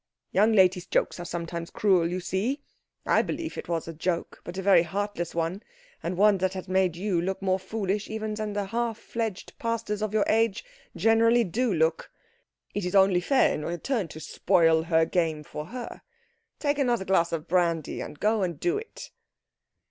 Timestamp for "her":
14.85-15.05, 15.67-16.01